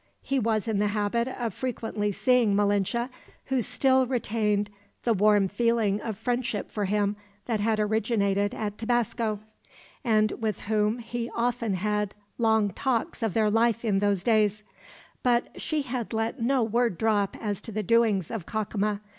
He 0.23 0.39
was 0.39 0.67
in 0.67 0.79
the 0.79 0.87
habit 0.87 1.27
of 1.27 1.53
frequently 1.53 2.11
seeing 2.11 2.55
Malinche, 2.55 3.07
who 3.45 3.61
still 3.61 4.07
retained 4.07 4.71
the 5.03 5.13
warm 5.13 5.47
feeling 5.47 6.01
of 6.01 6.17
friendship 6.17 6.71
for 6.71 6.85
him 6.85 7.15
that 7.45 7.59
had 7.59 7.79
originated 7.79 8.55
at 8.55 8.79
Tabasco, 8.79 9.41
and 10.03 10.31
with 10.41 10.61
whom 10.61 10.97
he 10.97 11.29
often 11.35 11.75
had 11.75 12.15
long 12.39 12.71
talks 12.71 13.21
of 13.21 13.35
their 13.35 13.51
life 13.51 13.85
in 13.85 13.99
those 13.99 14.23
days; 14.23 14.63
but 15.21 15.61
she 15.61 15.83
had 15.83 16.13
let 16.13 16.41
no 16.41 16.63
word 16.63 16.97
drop 16.97 17.37
as 17.39 17.61
to 17.61 17.71
the 17.71 17.83
doings 17.83 18.31
of 18.31 18.47
Cacama. 18.47 19.01